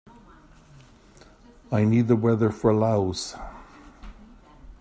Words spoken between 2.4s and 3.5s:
for Laos